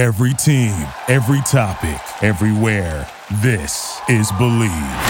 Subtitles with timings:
[0.00, 0.72] Every team,
[1.12, 3.04] every topic, everywhere.
[3.44, 5.04] This is Believe.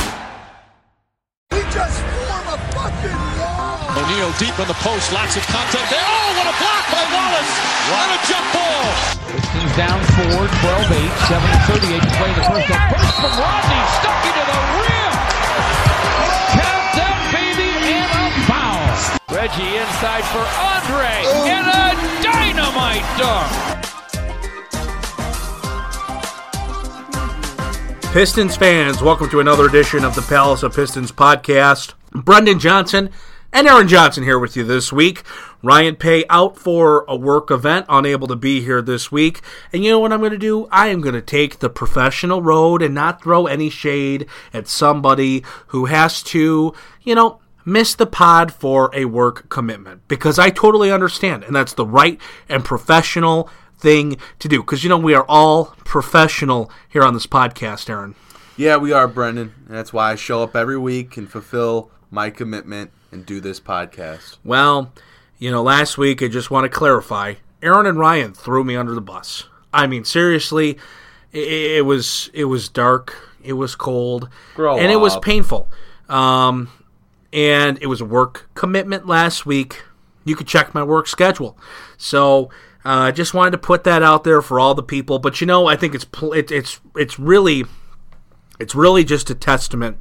[1.54, 3.86] We just form a fucking wall.
[3.86, 6.02] O'Neal deep in the post, lots of contact there.
[6.02, 7.54] Oh, what a block by Wallace!
[7.86, 8.82] And a jump ball.
[9.30, 11.38] Pistons down four, 12 8, 7
[11.70, 12.66] 38 to play the first.
[12.66, 15.12] A burst from Rodney, stuck into the rim.
[16.58, 18.90] Count that baby and a foul.
[19.38, 21.14] Reggie inside for Andre
[21.46, 21.94] and a
[22.26, 23.89] dynamite dunk.
[28.12, 31.94] Pistons fans, welcome to another edition of the Palace of Pistons podcast.
[32.10, 33.10] Brendan Johnson
[33.52, 35.22] and Aaron Johnson here with you this week.
[35.62, 39.42] Ryan Pay out for a work event, unable to be here this week.
[39.72, 40.66] And you know what I'm going to do?
[40.72, 45.44] I am going to take the professional road and not throw any shade at somebody
[45.68, 50.90] who has to, you know, miss the pod for a work commitment because I totally
[50.90, 51.44] understand.
[51.44, 53.48] And that's the right and professional
[53.80, 58.14] thing to do because you know we are all professional here on this podcast, Aaron.
[58.56, 59.54] Yeah, we are, Brendan.
[59.66, 63.58] And that's why I show up every week and fulfill my commitment and do this
[63.58, 64.36] podcast.
[64.44, 64.92] Well,
[65.38, 68.94] you know, last week I just want to clarify Aaron and Ryan threw me under
[68.94, 69.44] the bus.
[69.72, 70.78] I mean, seriously,
[71.32, 75.68] it, it was it was dark, it was cold, Grow and it was painful.
[76.08, 76.68] Um,
[77.32, 79.82] and it was a work commitment last week.
[80.24, 81.56] You could check my work schedule.
[81.96, 82.50] So
[82.84, 85.18] uh, just wanted to put that out there for all the people.
[85.18, 87.64] But you know, I think it's it, it's it's really
[88.58, 89.98] it's really just a testament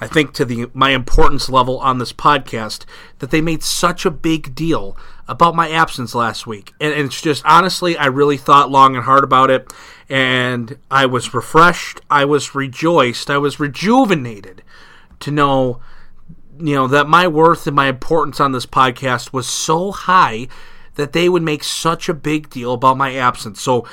[0.00, 2.84] I think to the my importance level on this podcast
[3.18, 4.96] that they made such a big deal
[5.28, 6.72] about my absence last week.
[6.80, 9.72] And, and it's just honestly I really thought long and hard about it
[10.08, 14.62] and I was refreshed, I was rejoiced, I was rejuvenated
[15.20, 15.80] to know
[16.58, 20.48] you know that my worth and my importance on this podcast was so high
[20.96, 23.60] that they would make such a big deal about my absence.
[23.60, 23.86] So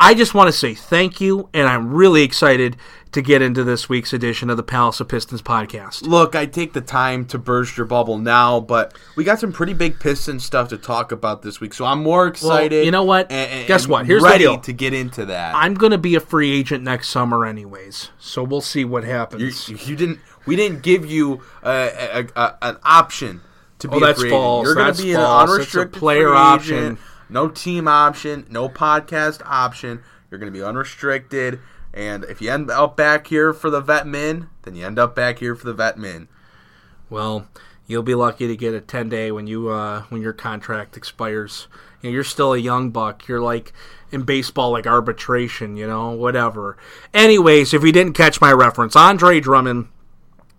[0.00, 2.76] I just want to say thank you, and I'm really excited
[3.10, 6.02] to get into this week's edition of the Palace of Pistons podcast.
[6.02, 9.72] Look, I take the time to burst your bubble now, but we got some pretty
[9.72, 12.84] big piston stuff to talk about this week, so I'm more excited.
[12.84, 13.32] you know what?
[13.32, 14.04] and- and- Guess what?
[14.06, 14.58] Here's the ready deal.
[14.58, 15.54] to get into that.
[15.56, 18.10] I'm going to be a free agent next summer, anyways.
[18.18, 19.68] So we'll see what you, happens.
[19.68, 20.20] you didn't.
[20.46, 23.40] We didn't give you a, a, a, an option
[23.80, 24.64] to be Oh, a that's false.
[24.64, 25.42] You're going That's to be an false.
[25.42, 26.98] It's a unrestricted player option.
[27.28, 28.46] No team option.
[28.50, 30.02] No podcast option.
[30.30, 31.60] You're going to be unrestricted.
[31.94, 35.14] And if you end up back here for the vet min, then you end up
[35.14, 36.28] back here for the vet min.
[37.10, 37.48] Well,
[37.86, 41.66] you'll be lucky to get a 10 day when you uh, when your contract expires.
[42.02, 43.26] You know, you're still a young buck.
[43.26, 43.72] You're like
[44.12, 45.76] in baseball, like arbitration.
[45.76, 46.76] You know, whatever.
[47.14, 49.88] Anyways, if you didn't catch my reference, Andre Drummond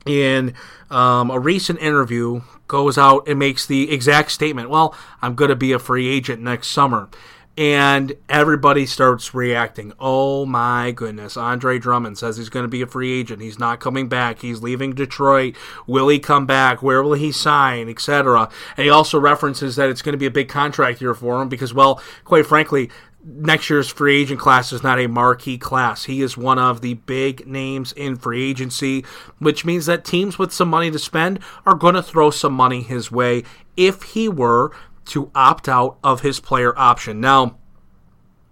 [0.06, 0.54] in
[0.90, 4.70] um, a recent interview goes out and makes the exact statement.
[4.70, 7.10] Well, I'm going to be a free agent next summer.
[7.58, 9.92] And everybody starts reacting.
[10.00, 11.36] Oh my goodness.
[11.36, 13.42] Andre Drummond says he's going to be a free agent.
[13.42, 14.40] He's not coming back.
[14.40, 15.58] He's leaving Detroit.
[15.86, 16.82] Will he come back?
[16.82, 17.90] Where will he sign?
[17.90, 18.50] Etc.
[18.78, 21.50] And he also references that it's going to be a big contract year for him
[21.50, 22.90] because, well, quite frankly,
[23.24, 26.06] next year's free agent class is not a marquee class.
[26.06, 29.04] He is one of the big names in free agency,
[29.40, 32.82] which means that teams with some money to spend are going to throw some money
[32.82, 33.44] his way
[33.76, 34.72] if he were
[35.06, 37.20] to opt out of his player option.
[37.20, 37.58] Now,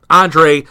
[0.10, 0.66] Andre,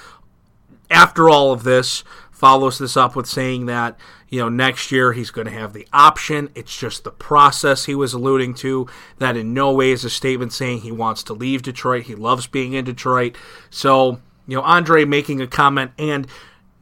[0.90, 2.04] after all of this,
[2.36, 3.96] follows this up with saying that
[4.28, 6.50] you know next year he's going to have the option.
[6.54, 8.86] It's just the process he was alluding to
[9.18, 12.04] that in no way is a statement saying he wants to leave detroit.
[12.04, 13.36] He loves being in detroit.
[13.70, 16.26] So you know andre making a comment and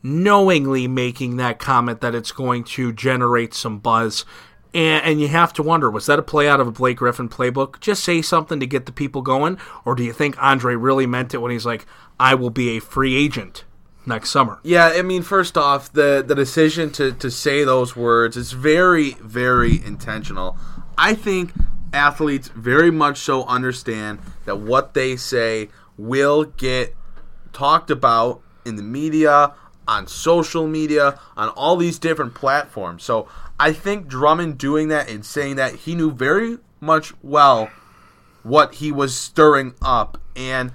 [0.02, 4.24] knowingly making that comment that it's going to generate some buzz.
[4.74, 7.28] And, and you have to wonder was that a play out of a blake griffin
[7.28, 7.78] playbook?
[7.78, 9.58] Just say something to get the people going?
[9.84, 11.86] Or do you think andre really meant it when he's like
[12.18, 13.64] i will be a free agent
[14.06, 18.36] next summer Yeah, I mean, first off, the the decision to to say those words
[18.36, 20.56] is very very intentional.
[20.96, 21.52] I think
[21.92, 26.94] athletes very much so understand that what they say will get
[27.52, 29.54] talked about in the media,
[29.86, 33.04] on social media, on all these different platforms.
[33.04, 37.70] So I think Drummond doing that and saying that he knew very much well
[38.42, 40.18] what he was stirring up.
[40.36, 40.72] And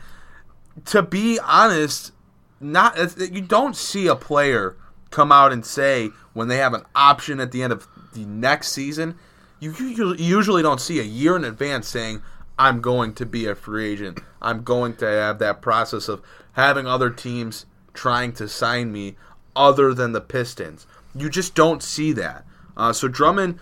[0.86, 2.14] to be honest,
[2.60, 4.76] not you don't see a player
[5.12, 8.72] come out and say when they have an option at the end of the next
[8.72, 9.16] season.
[9.60, 12.22] You usually don't see a year in advance saying
[12.58, 14.20] I'm going to be a free agent.
[14.42, 16.22] I'm going to have that process of
[16.54, 19.16] having other teams trying to sign me
[19.56, 20.88] other than the Pistons.
[21.16, 22.46] You just don't see that.
[22.78, 23.60] Uh, so Drummond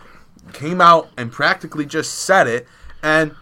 [0.53, 2.67] came out and practically just said it.
[3.01, 3.33] And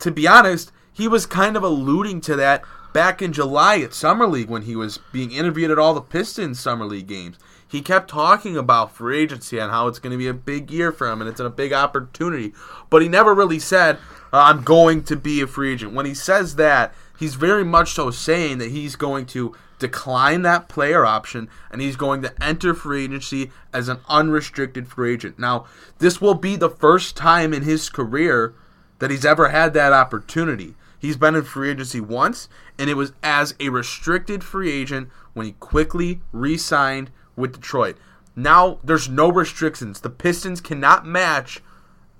[0.00, 2.62] to be honest, he was kind of alluding to that
[2.92, 6.60] back in July at Summer League when he was being interviewed at all the Pistons
[6.60, 7.38] Summer League games.
[7.66, 10.92] He kept talking about free agency and how it's going to be a big year
[10.92, 12.52] for him and it's a big opportunity.
[12.90, 13.96] But he never really said,
[14.32, 15.94] uh, I'm going to be a free agent.
[15.94, 20.68] When he says that, he's very much so saying that he's going to decline that
[20.68, 25.38] player option and he's going to enter free agency as an unrestricted free agent.
[25.38, 25.66] Now,
[25.98, 28.54] this will be the first time in his career
[28.98, 30.74] that he's ever had that opportunity.
[31.02, 35.46] He's been in free agency once, and it was as a restricted free agent when
[35.46, 37.96] he quickly re signed with Detroit.
[38.36, 39.98] Now there's no restrictions.
[39.98, 41.60] The Pistons cannot match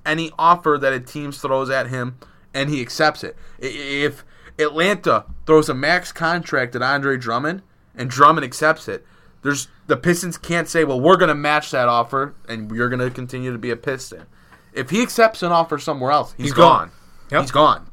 [0.05, 2.19] any offer that a team throws at him,
[2.53, 3.37] and he accepts it.
[3.61, 4.25] If
[4.59, 7.63] Atlanta throws a max contract at Andre Drummond
[7.95, 9.07] and Drummond accepts it,
[9.43, 12.99] there's the Pistons can't say, "Well, we're going to match that offer, and you're going
[12.99, 14.27] to continue to be a Piston."
[14.73, 16.89] If he accepts an offer somewhere else, he's, He's gone.
[16.89, 16.91] gone.
[17.31, 17.41] Yep.
[17.43, 17.87] He's gone.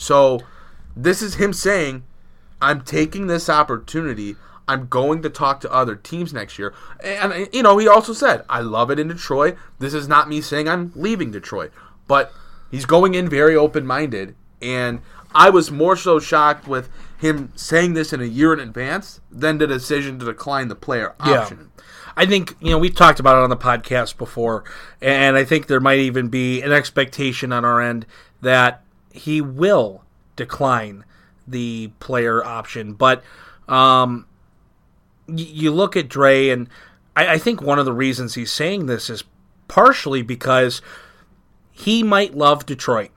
[0.00, 0.40] So
[0.96, 2.04] this is him saying,
[2.62, 4.36] I'm taking this opportunity.
[4.66, 6.72] I'm going to talk to other teams next year.
[7.04, 9.58] And, you know, he also said, I love it in Detroit.
[9.78, 11.70] This is not me saying I'm leaving Detroit.
[12.08, 12.32] But
[12.70, 14.34] he's going in very open minded.
[14.62, 15.00] And
[15.34, 16.88] I was more so shocked with
[17.18, 21.14] him saying this in a year in advance than the decision to decline the player
[21.24, 21.40] Yeah.
[21.42, 21.70] option.
[22.16, 24.64] I think you know we've talked about it on the podcast before,
[25.00, 28.04] and I think there might even be an expectation on our end
[28.42, 28.82] that
[29.12, 30.04] he will
[30.36, 31.04] decline
[31.46, 32.94] the player option.
[32.94, 33.22] But
[33.68, 34.26] um,
[35.26, 36.68] y- you look at Dre, and
[37.16, 39.24] I, I think one of the reasons he's saying this is
[39.68, 40.82] partially because
[41.70, 43.10] he might love Detroit,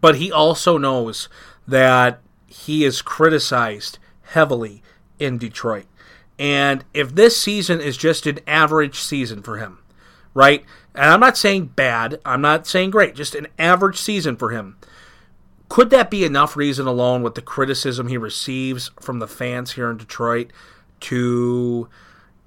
[0.00, 1.28] but he also knows
[1.66, 4.82] that he is criticized heavily
[5.18, 5.86] in Detroit.
[6.38, 9.78] And if this season is just an average season for him,
[10.34, 10.64] right?
[10.94, 14.76] And I'm not saying bad, I'm not saying great, just an average season for him.
[15.68, 19.90] Could that be enough reason alone with the criticism he receives from the fans here
[19.90, 20.52] in Detroit
[21.00, 21.88] to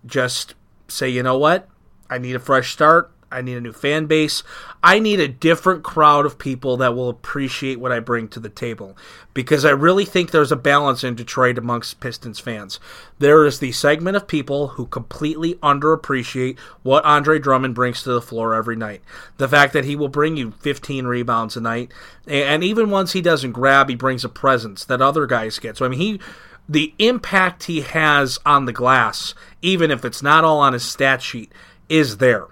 [0.05, 0.53] just
[0.87, 1.67] say, you know what?
[2.07, 3.11] I need a fresh start.
[3.35, 4.43] I need a new fan base.
[4.81, 8.49] I need a different crowd of people that will appreciate what I bring to the
[8.49, 8.97] table.
[9.33, 12.79] Because I really think there's a balance in Detroit amongst Pistons fans.
[13.19, 18.21] There is the segment of people who completely underappreciate what Andre Drummond brings to the
[18.21, 19.01] floor every night.
[19.37, 21.91] The fact that he will bring you 15 rebounds a night,
[22.25, 25.77] and even once he doesn't grab, he brings a presence that other guys get.
[25.77, 26.19] So, I mean, he
[26.67, 31.21] the impact he has on the glass, even if it's not all on his stat
[31.21, 31.51] sheet,
[31.89, 32.47] is there.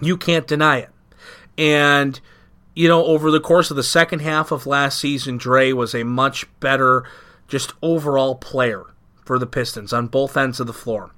[0.00, 0.90] You can't deny it.
[1.56, 2.20] And,
[2.74, 6.04] you know, over the course of the second half of last season, Dre was a
[6.04, 7.04] much better,
[7.48, 8.84] just overall player
[9.24, 11.10] for the Pistons on both ends of the floor.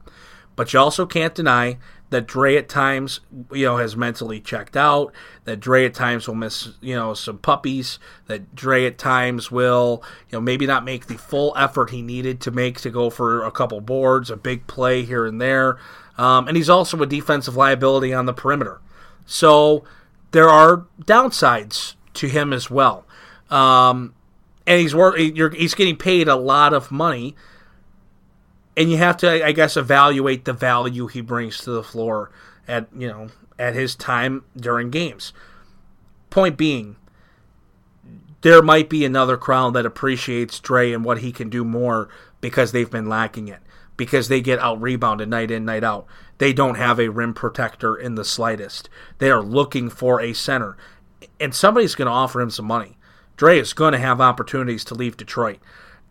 [0.56, 1.78] But you also can't deny
[2.10, 3.20] that Dre at times,
[3.52, 5.12] you know, has mentally checked out,
[5.44, 10.02] that Dre at times will miss, you know, some puppies, that Dre at times will,
[10.28, 13.44] you know, maybe not make the full effort he needed to make to go for
[13.44, 15.78] a couple boards, a big play here and there.
[16.20, 18.80] Um, and he's also a defensive liability on the perimeter.
[19.24, 19.84] So
[20.32, 23.06] there are downsides to him as well.
[23.48, 24.14] Um,
[24.66, 27.34] and he's wor- he's getting paid a lot of money
[28.76, 32.30] and you have to i guess evaluate the value he brings to the floor
[32.68, 33.28] at you know
[33.58, 35.32] at his time during games
[36.30, 36.96] point being
[38.42, 42.08] there might be another crowd that appreciates Dre and what he can do more
[42.40, 43.60] because they've been lacking it
[44.00, 46.06] because they get out rebounded night in night out
[46.38, 50.76] they don't have a rim protector in the slightest they are looking for a center
[51.38, 52.96] and somebody's going to offer him some money
[53.36, 55.58] Dre is going to have opportunities to leave Detroit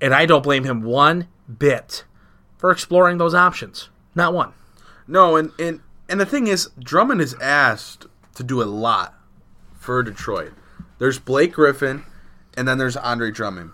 [0.02, 2.06] and I don't blame him one bit
[2.58, 3.90] for exploring those options.
[4.16, 4.54] Not one.
[5.08, 9.16] No, and, and and the thing is, Drummond is asked to do a lot
[9.78, 10.54] for Detroit.
[10.98, 12.04] There's Blake Griffin,
[12.58, 13.72] and then there's Andre Drummond.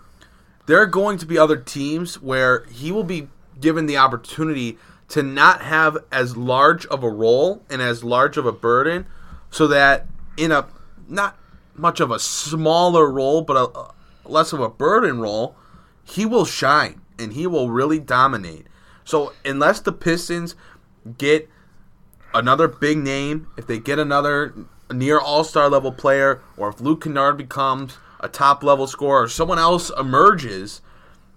[0.66, 3.28] There are going to be other teams where he will be
[3.60, 8.46] given the opportunity to not have as large of a role and as large of
[8.46, 9.06] a burden,
[9.50, 10.66] so that in a
[11.08, 11.38] not
[11.74, 13.94] much of a smaller role, but a, a
[14.24, 15.54] less of a burden role,
[16.04, 18.66] he will shine and he will really dominate.
[19.04, 20.54] So unless the Pistons
[21.18, 21.48] get
[22.34, 24.52] another big name, if they get another
[24.92, 29.28] near All Star level player, or if Luke Kennard becomes a top level scorer, or
[29.28, 30.80] someone else emerges,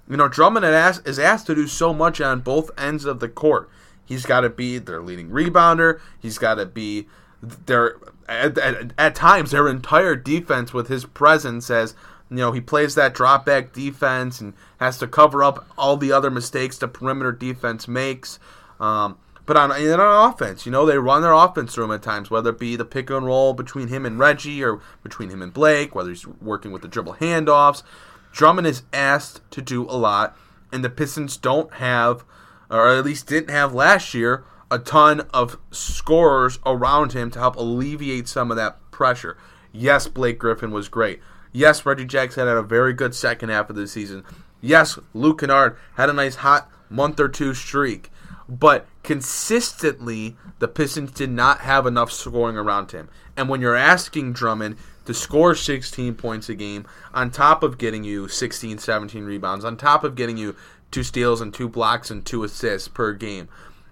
[0.09, 0.65] you know Drummond
[1.05, 3.69] is asked to do so much on both ends of the court.
[4.05, 5.99] He's got to be their leading rebounder.
[6.19, 7.07] He's got to be
[7.41, 7.95] their
[8.27, 11.95] at, at, at times their entire defense with his presence as
[12.29, 16.11] you know, he plays that drop back defense and has to cover up all the
[16.11, 18.39] other mistakes the perimeter defense makes.
[18.79, 22.29] Um, but on, on offense, you know, they run their offense through him at times,
[22.29, 25.51] whether it be the pick and roll between him and Reggie or between him and
[25.51, 27.81] Blake, whether he's working with the dribble handoffs.
[28.31, 30.37] Drummond is asked to do a lot,
[30.71, 32.23] and the Pistons don't have,
[32.69, 37.55] or at least didn't have last year, a ton of scorers around him to help
[37.55, 39.37] alleviate some of that pressure.
[39.71, 41.19] Yes, Blake Griffin was great.
[41.51, 44.23] Yes, Reggie Jackson had a very good second half of the season.
[44.61, 48.11] Yes, Luke Kennard had a nice hot month or two streak.
[48.47, 53.09] But consistently, the Pistons did not have enough scoring around him.
[53.37, 54.77] And when you're asking Drummond
[55.09, 56.85] to score 16 points a game,
[57.15, 60.55] on top of getting you 16, 17 rebounds, on top of getting you
[60.91, 63.49] two steals and two blocks and two assists per game,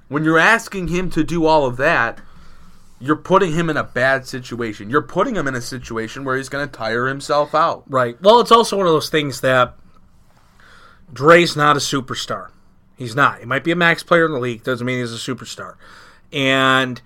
[0.09, 2.19] when you're asking him to do all of that,
[2.99, 4.91] you're putting him in a bad situation.
[4.91, 7.83] You're putting him in a situation where he's going to tire himself out.
[7.87, 8.21] Right.
[8.21, 9.73] Well, it's also one of those things that
[11.11, 12.51] Dre's not a superstar.
[12.95, 13.39] He's not.
[13.39, 14.63] He might be a max player in the league.
[14.63, 15.77] Doesn't mean he's a superstar.
[16.31, 17.01] And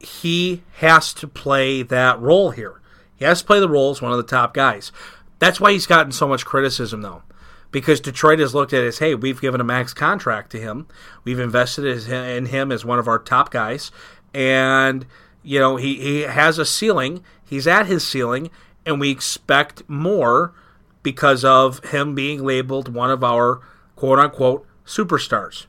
[0.00, 2.80] he has to play that role here.
[3.16, 4.92] He has to play the role as one of the top guys.
[5.38, 7.22] That's why he's gotten so much criticism, though.
[7.70, 10.86] Because Detroit has looked at it as, hey, we've given a max contract to him.
[11.24, 13.90] We've invested in him as one of our top guys.
[14.32, 15.06] And,
[15.42, 17.22] you know, he, he has a ceiling.
[17.44, 18.50] He's at his ceiling.
[18.84, 20.54] And we expect more
[21.02, 23.60] because of him being labeled one of our
[23.94, 25.66] quote unquote superstars.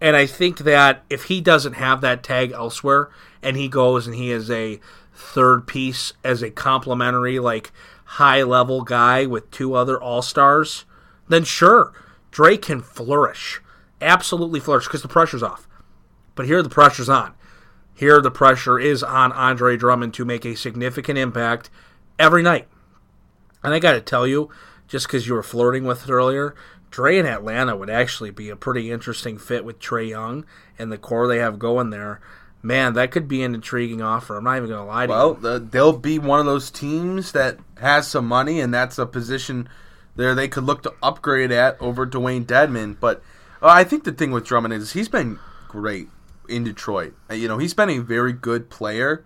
[0.00, 3.10] And I think that if he doesn't have that tag elsewhere
[3.42, 4.80] and he goes and he is a
[5.14, 7.72] third piece as a complimentary, like
[8.04, 10.84] high level guy with two other all stars,
[11.28, 11.92] then sure,
[12.30, 13.60] Drake can flourish.
[14.00, 15.66] Absolutely flourish because the pressure's off.
[16.34, 17.34] But here the pressure's on.
[17.94, 21.70] Here the pressure is on Andre Drummond to make a significant impact
[22.18, 22.68] every night.
[23.64, 24.50] And I got to tell you,
[24.86, 26.54] just because you were flirting with it earlier,
[26.96, 30.46] Dre in Atlanta would actually be a pretty interesting fit with Trae Young
[30.78, 32.22] and the core they have going there.
[32.62, 34.34] Man, that could be an intriguing offer.
[34.34, 35.38] I'm not even going to lie to well, you.
[35.42, 39.04] Well, the, they'll be one of those teams that has some money, and that's a
[39.04, 39.68] position
[40.16, 42.98] there they could look to upgrade at over Dewayne Dedmon.
[42.98, 43.22] But
[43.60, 45.38] uh, I think the thing with Drummond is he's been
[45.68, 46.08] great
[46.48, 47.12] in Detroit.
[47.30, 49.22] Uh, you know, he's been a very good player.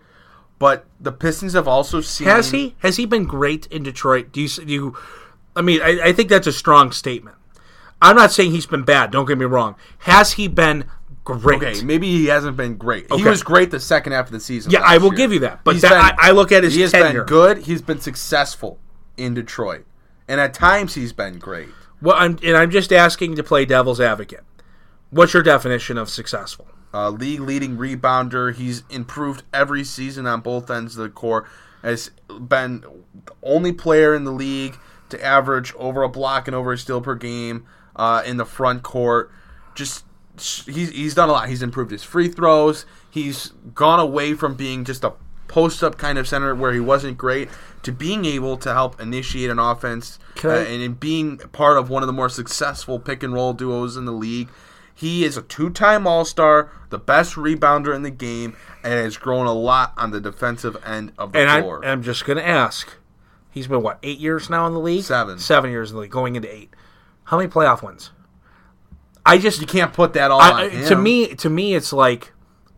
[0.58, 2.26] But the Pistons have also seen.
[2.26, 2.74] Has he?
[2.80, 4.32] Has he been great in Detroit?
[4.32, 4.48] Do you?
[4.48, 4.96] Do you
[5.54, 7.36] I mean, I, I think that's a strong statement.
[8.02, 9.10] I'm not saying he's been bad.
[9.10, 9.76] Don't get me wrong.
[9.98, 10.84] Has he been
[11.24, 11.62] great?
[11.62, 13.10] Okay, maybe he hasn't been great.
[13.10, 13.22] Okay.
[13.22, 14.72] He was great the second half of the season.
[14.72, 15.16] Yeah, I will year.
[15.16, 15.64] give you that.
[15.64, 17.24] But that, been, I, I, look at his he has tenure.
[17.24, 17.58] been good.
[17.58, 18.78] He's been successful
[19.16, 19.84] in Detroit,
[20.28, 21.68] and at times he's been great.
[22.00, 24.44] Well, I'm, and I'm just asking to play devil's advocate.
[25.10, 26.66] What's your definition of successful?
[26.94, 28.54] Uh, league leading rebounder.
[28.54, 31.46] He's improved every season on both ends of the court.
[31.82, 34.76] Has been the only player in the league
[35.08, 37.66] to average over a block and over a steal per game
[37.96, 39.30] uh, in the front court.
[39.74, 40.04] Just
[40.36, 41.48] he's he's done a lot.
[41.48, 42.86] He's improved his free throws.
[43.10, 45.14] He's gone away from being just a
[45.48, 47.48] post up kind of center where he wasn't great
[47.82, 52.04] to being able to help initiate an offense uh, and in being part of one
[52.04, 54.48] of the more successful pick and roll duos in the league.
[54.94, 58.54] He is a two time All Star, the best rebounder in the game,
[58.84, 61.84] and has grown a lot on the defensive end of the and floor.
[61.84, 62.96] I, I'm just going to ask
[63.50, 65.02] He's been what eight years now in the league?
[65.02, 65.38] Seven.
[65.38, 66.70] Seven years in the league, going into eight.
[67.30, 68.10] How many playoff wins?
[69.24, 70.68] I just you can't put that all I.
[70.88, 72.32] To me, to me, it's like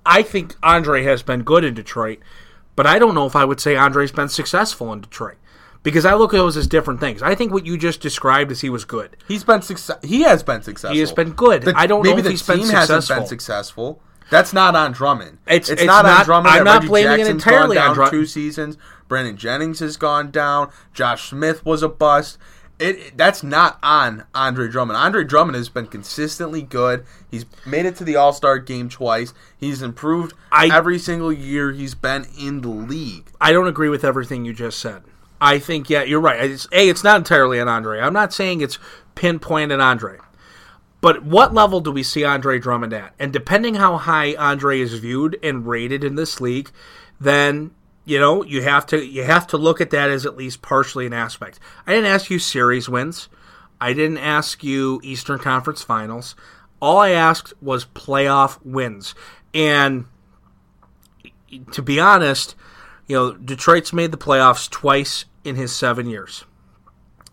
[0.05, 2.19] I think Andre has been good in Detroit,
[2.77, 5.39] but I don't know if I would say Andre's been successful in Detroit
[5.83, 7.23] because I look at those as different things.
[7.23, 9.17] I think what you just described as he was good.
[9.27, 9.97] He's been success.
[10.05, 10.93] He has been successful.
[10.93, 11.63] He has been good.
[11.63, 12.95] The, I don't maybe know if the he's team been successful.
[12.97, 14.03] hasn't been successful.
[14.31, 15.39] That's not on Drummond.
[15.47, 16.55] It's, it's, it's not, not, on Drummond.
[16.55, 18.11] I'm not Reggie blaming Jackson's it entirely on Drummond.
[18.13, 18.77] Two seasons.
[19.09, 20.71] Brandon Jennings has gone down.
[20.93, 22.37] Josh Smith was a bust.
[22.79, 24.97] It, that's not on Andre Drummond.
[24.97, 27.05] Andre Drummond has been consistently good.
[27.31, 29.33] He's made it to the All Star game twice.
[29.57, 33.27] He's improved I, every single year he's been in the league.
[33.41, 35.03] I don't agree with everything you just said.
[35.41, 36.51] I think yeah, you're right.
[36.51, 38.01] It's, a, it's not entirely on Andre.
[38.01, 38.79] I'm not saying it's
[39.15, 40.19] pinpointed Andre.
[41.01, 43.15] But what level do we see Andre Drummond at?
[43.19, 46.71] And depending how high Andre is viewed and rated in this league,
[47.21, 47.73] then
[48.05, 51.07] you know you have to you have to look at that as at least partially
[51.07, 51.61] an aspect.
[51.87, 53.29] I didn't ask you series wins.
[53.81, 56.37] I didn't ask you Eastern Conference Finals.
[56.81, 59.15] All I asked was playoff wins.
[59.55, 60.07] And
[61.73, 62.55] to be honest,
[63.07, 66.45] you know, Detroit's made the playoffs twice in his seven years.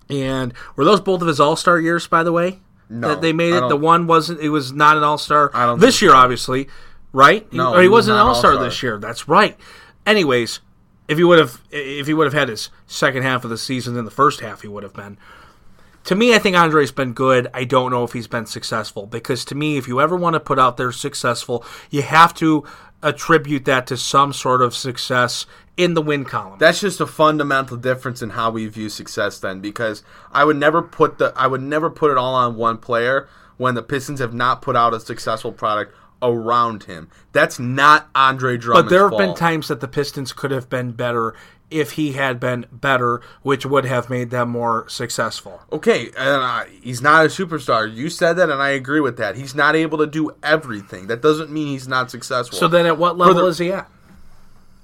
[0.10, 2.60] And were those both of his All Star years, by the way?
[2.90, 3.70] No, that they made it.
[3.70, 4.40] The one wasn't.
[4.40, 5.52] It was not an All Star.
[5.54, 6.18] I don't this year, so.
[6.18, 6.68] obviously,
[7.14, 7.52] right?
[7.54, 8.66] No, or he, he was wasn't an All Star All-Star.
[8.66, 8.98] this year.
[8.98, 9.56] That's right.
[10.06, 10.60] Anyways,
[11.08, 13.98] if he would have, if he would have had his second half of the season
[13.98, 15.18] in the first half, he would have been.
[16.06, 17.48] to me, I think Andre's been good.
[17.54, 20.40] I don't know if he's been successful because to me, if you ever want to
[20.40, 22.64] put out there successful, you have to
[23.02, 25.46] attribute that to some sort of success
[25.78, 26.60] in the win column.
[26.60, 30.82] That's just a fundamental difference in how we view success then because I would never
[30.82, 34.34] put the I would never put it all on one player when the Pistons have
[34.34, 37.10] not put out a successful product around him.
[37.32, 39.22] That's not Andre Drummond's but there have fault.
[39.22, 41.36] been times that the Pistons could have been better
[41.72, 45.62] if he had been better, which would have made them more successful.
[45.72, 47.94] Okay, and uh, he's not a superstar.
[47.94, 49.36] You said that, and I agree with that.
[49.36, 51.08] He's not able to do everything.
[51.08, 52.58] That doesn't mean he's not successful.
[52.58, 53.90] So then, at what level the- is he at?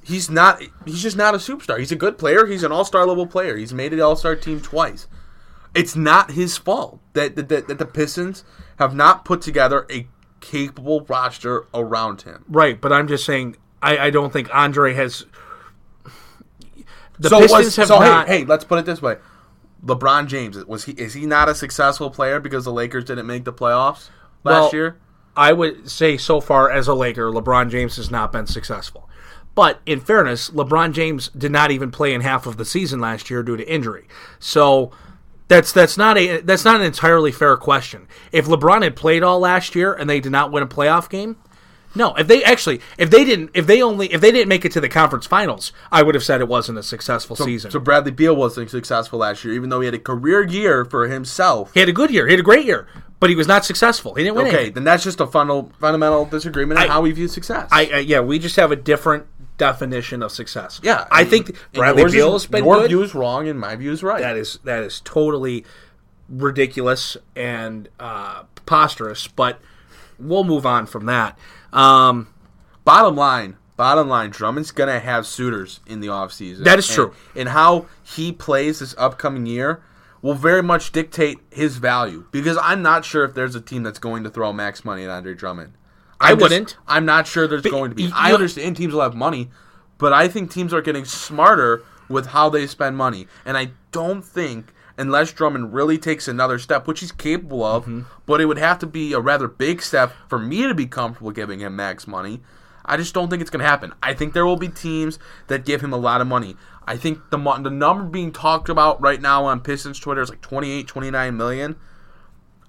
[0.04, 0.62] he's not.
[0.86, 1.80] He's just not a superstar.
[1.80, 2.46] He's a good player.
[2.46, 3.58] He's an all-star level player.
[3.58, 5.08] He's made an all-star team twice.
[5.74, 8.44] It's not his fault that that, that, that the Pistons
[8.78, 10.08] have not put together a
[10.46, 12.46] capable roster around him.
[12.48, 15.26] Right, but I'm just saying, I, I don't think Andre has.
[17.18, 18.28] The so Pistons was, have so not.
[18.28, 19.18] hey, hey, let's put it this way:
[19.84, 23.46] LeBron James was he is he not a successful player because the Lakers didn't make
[23.46, 24.10] the playoffs
[24.44, 24.98] last Well, year?
[25.36, 29.10] I would say so far as a Laker, LeBron James has not been successful.
[29.54, 33.30] But in fairness, LeBron James did not even play in half of the season last
[33.30, 34.08] year due to injury.
[34.38, 34.92] So
[35.48, 38.08] that's that's not a that's not an entirely fair question.
[38.32, 41.38] If LeBron had played all last year and they did not win a playoff game,
[41.94, 42.14] no.
[42.16, 44.82] If they actually if they didn't if they only if they didn't make it to
[44.82, 47.72] the conference finals, I would have said it wasn't a successful season.
[47.72, 51.08] So Bradley Beal wasn't successful last year, even though he had a career year for
[51.08, 51.74] himself.
[51.74, 52.26] he had a good year.
[52.28, 52.88] He had a great year,
[53.20, 54.16] but he was not successful.
[54.16, 54.74] He didn't win Okay, anything.
[54.74, 57.70] then that's just a fundamental fundamental disagreement on I- how we view success.
[57.72, 59.26] I, I yeah, we just have a different
[59.58, 60.80] definition of success.
[60.84, 62.88] yeah, I mean, think Bradley Beal has been your good.
[62.90, 64.22] view is wrong and my view is right.
[64.22, 65.66] That is that is totally
[66.30, 69.28] ridiculous and uh, preposterous.
[69.28, 69.60] But
[70.20, 71.38] we'll move on from that.
[71.74, 72.30] Um,
[72.84, 76.64] Bottom line, bottom line, Drummond's gonna have suitors in the offseason.
[76.66, 77.14] That is And- true.
[77.36, 79.82] And how he plays this upcoming year
[80.22, 82.26] will very much dictate his value.
[82.32, 85.10] Because I'm not sure if there's a team that's going to throw max money at
[85.10, 85.74] Andre Drummond.
[86.20, 86.78] I just- wouldn't.
[86.88, 88.10] I'm not sure there's going to be.
[88.14, 89.50] I understand teams will have money,
[89.98, 93.28] but I think teams are getting smarter with how they spend money.
[93.46, 98.02] And I don't think unless Drummond really takes another step, which he's capable of, Mm-hmm.
[98.26, 101.32] but it would have to be a rather big step for me to be comfortable
[101.32, 102.42] giving him max money.
[102.86, 103.94] I just don't think it's going to happen.
[104.04, 106.56] I think there will be teams that give him a lot of money.
[106.88, 110.42] I think the the number being talked about right now on Pistons Twitter is like
[110.42, 111.76] 28, 29 million.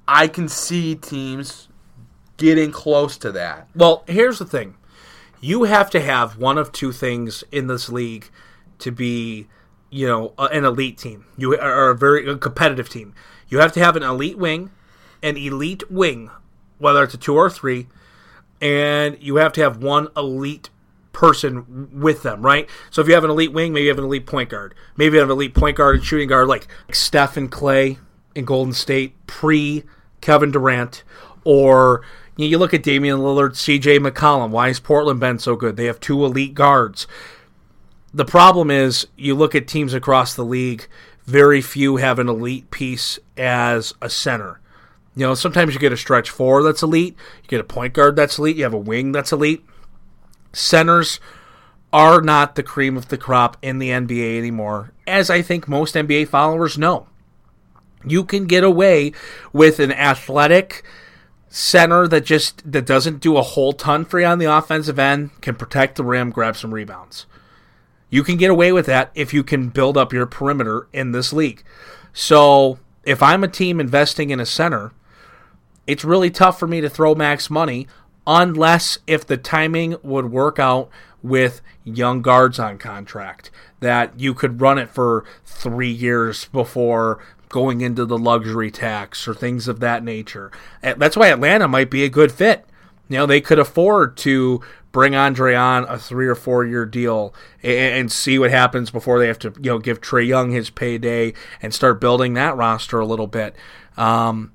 [0.08, 1.68] I can see teams
[2.36, 3.68] getting close to that.
[3.74, 4.76] well, here's the thing:
[5.40, 8.30] you have to have one of two things in this league
[8.78, 9.46] to be,
[9.90, 11.26] you know, an elite team.
[11.36, 13.14] You are a very a competitive team.
[13.48, 14.70] You have to have an elite wing,
[15.22, 16.30] an elite wing,
[16.78, 17.86] whether it's a two or a three,
[18.60, 20.70] and you have to have one elite
[21.12, 22.68] person with them, right?
[22.90, 24.74] So if you have an elite wing, maybe you have an elite point guard.
[24.96, 27.98] Maybe you have an elite point guard and shooting guard like Steph and Klay
[28.34, 29.84] in Golden State pre
[30.20, 31.04] Kevin Durant,
[31.44, 32.02] or
[32.36, 34.50] you, look at Damian Lillard, CJ McCollum.
[34.50, 35.76] Why has Portland been so good?
[35.76, 37.06] They have two elite guards.
[38.12, 40.86] The problem is you look at teams across the league,
[41.24, 44.60] very few have an elite piece as a center.
[45.14, 48.16] You know, sometimes you get a stretch four that's elite, you get a point guard
[48.16, 49.64] that's elite, you have a wing that's elite.
[50.52, 51.20] Centers
[51.92, 55.94] are not the cream of the crop in the NBA anymore, as I think most
[55.94, 57.06] NBA followers know.
[58.04, 59.12] You can get away
[59.52, 60.84] with an athletic
[61.48, 65.40] center that just that doesn't do a whole ton for you on the offensive end,
[65.40, 67.26] can protect the rim, grab some rebounds.
[68.10, 71.32] You can get away with that if you can build up your perimeter in this
[71.32, 71.64] league.
[72.12, 74.92] So, if I'm a team investing in a center,
[75.86, 77.86] it's really tough for me to throw max money
[78.26, 80.90] unless if the timing would work out
[81.22, 87.80] with young guards on contract that you could run it for 3 years before going
[87.80, 90.50] into the luxury tax or things of that nature.
[90.82, 92.66] That's why Atlanta might be a good fit.
[93.08, 97.34] You know, they could afford to bring Andre on a three or four year deal
[97.62, 100.70] and, and see what happens before they have to, you know, give Trae Young his
[100.70, 103.54] payday and start building that roster a little bit.
[103.96, 104.52] Um,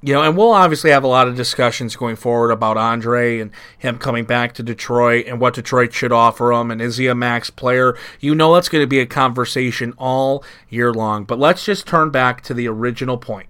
[0.00, 3.50] you know, and we'll obviously have a lot of discussions going forward about Andre and
[3.76, 7.14] him coming back to Detroit and what Detroit should offer him and is he a
[7.14, 7.96] max player?
[8.20, 11.24] You know, that's going to be a conversation all year long.
[11.24, 13.48] But let's just turn back to the original point.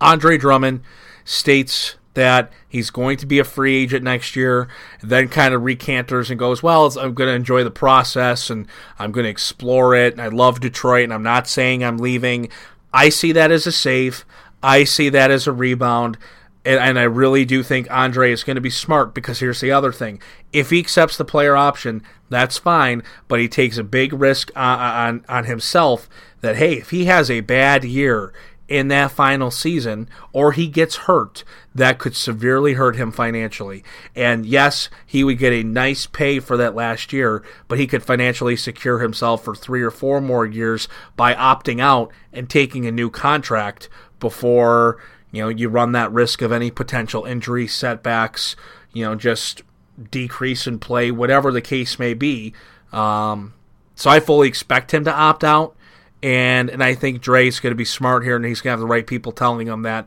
[0.00, 0.80] Andre Drummond
[1.24, 4.66] states that he's going to be a free agent next year,
[5.02, 8.66] then kind of recanters and goes, Well, I'm going to enjoy the process and
[8.98, 10.14] I'm going to explore it.
[10.14, 12.48] And I love Detroit, and I'm not saying I'm leaving.
[12.92, 14.24] I see that as a save,
[14.62, 16.18] I see that as a rebound.
[16.64, 19.72] And, and I really do think Andre is going to be smart because here's the
[19.72, 20.20] other thing.
[20.52, 24.78] If he accepts the player option, that's fine, but he takes a big risk on,
[24.78, 26.08] on, on himself
[26.40, 28.32] that, hey, if he has a bad year
[28.68, 31.42] in that final season or he gets hurt,
[31.74, 33.82] that could severely hurt him financially.
[34.14, 38.02] And yes, he would get a nice pay for that last year, but he could
[38.02, 42.92] financially secure himself for three or four more years by opting out and taking a
[42.92, 43.88] new contract
[44.20, 44.98] before
[45.30, 48.56] you know you run that risk of any potential injury setbacks
[48.92, 49.62] you know just
[50.10, 52.54] decrease in play whatever the case may be.
[52.92, 53.54] Um,
[53.94, 55.76] so i fully expect him to opt out
[56.22, 58.80] and and i think dre's going to be smart here and he's going to have
[58.80, 60.06] the right people telling him that.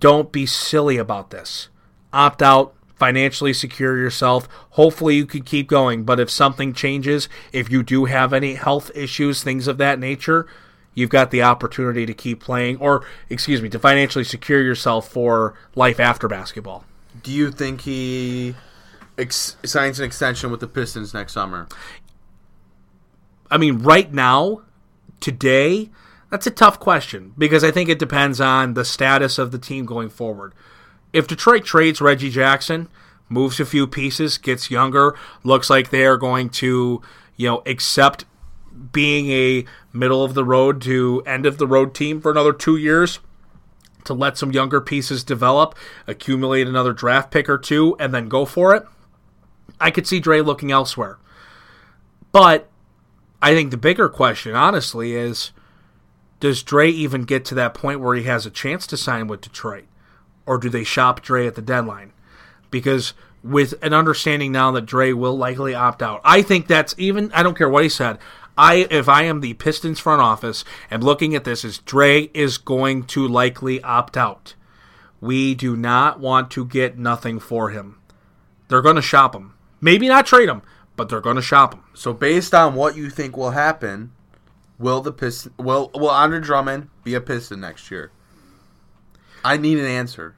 [0.00, 1.68] Don't be silly about this.
[2.12, 4.48] Opt out financially secure yourself.
[4.70, 8.90] Hopefully you can keep going but if something changes if you do have any health
[8.94, 10.48] issues things of that nature
[10.96, 15.54] you've got the opportunity to keep playing, or excuse me, to financially secure yourself for
[15.76, 16.84] life after basketball.
[17.22, 18.56] Do you think he
[19.16, 21.68] ex- signs an extension with the Pistons next summer?
[23.48, 24.62] I mean, right now,
[25.20, 25.90] today,
[26.30, 29.86] that's a tough question because I think it depends on the status of the team
[29.86, 30.52] going forward.
[31.12, 32.88] If Detroit trades Reggie Jackson,
[33.28, 37.02] moves a few pieces, gets younger, looks like they are going to,
[37.36, 38.24] you know, accept
[38.92, 42.76] being a middle of the road to end of the road team for another two
[42.76, 43.20] years
[44.04, 45.74] to let some younger pieces develop,
[46.06, 48.84] accumulate another draft pick or two, and then go for it.
[49.80, 51.18] I could see Dre looking elsewhere.
[52.32, 52.68] But
[53.42, 55.52] I think the bigger question, honestly, is
[56.40, 59.40] does Dre even get to that point where he has a chance to sign with
[59.40, 59.84] Detroit?
[60.44, 62.12] Or do they shop Dre at the deadline?
[62.70, 67.32] Because with an understanding now that Dre will likely opt out, I think that's even,
[67.32, 68.18] I don't care what he said,
[68.56, 72.58] I if I am the Pistons front office and looking at this is Dre is
[72.58, 74.54] going to likely opt out.
[75.20, 77.98] We do not want to get nothing for him.
[78.68, 79.54] They're going to shop him.
[79.80, 80.62] Maybe not trade him,
[80.96, 81.82] but they're going to shop him.
[81.94, 84.12] So based on what you think will happen,
[84.78, 88.10] will the Piston will will Andre Drummond be a Piston next year?
[89.44, 90.34] I need an answer.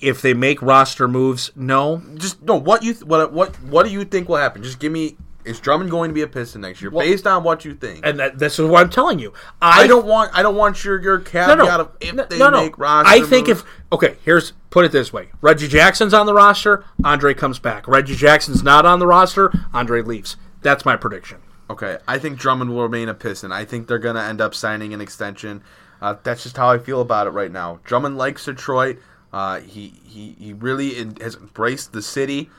[0.00, 2.02] If they make roster moves, no.
[2.14, 2.56] Just no.
[2.56, 4.62] What you th- what what what do you think will happen?
[4.62, 7.42] Just give me is Drummond going to be a Piston next year, Well- based on
[7.42, 8.04] what you think?
[8.04, 9.32] And that, this is what I'm telling you.
[9.60, 10.30] I, I don't want.
[10.34, 12.62] I don't want your your no, caveat no, of if no, they no, no.
[12.62, 13.10] make roster.
[13.10, 13.60] I think moves.
[13.60, 17.86] if okay, here's put it this way: Reggie Jackson's on the roster, Andre comes back.
[17.88, 20.36] Reggie Jackson's not on the roster, Andre leaves.
[20.62, 21.38] That's my prediction.
[21.70, 23.52] Okay, I think Drummond will remain a Piston.
[23.52, 25.62] I think they're going to end up signing an extension.
[26.02, 27.78] Uh, that's just how I feel about it right now.
[27.84, 28.98] Drummond likes Detroit.
[29.32, 32.50] Uh, he he he really has embraced the city.